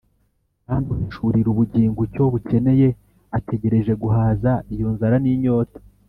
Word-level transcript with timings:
Kandi 0.65 0.87
uhishurira 0.93 1.47
ubugingo 1.53 1.99
icyo 2.07 2.23
bukeneye 2.33 2.87
ategereje 3.37 3.93
guhaza 4.03 4.51
iyo 4.73 4.87
nzara 4.93 5.15
n’inyota 5.23 5.79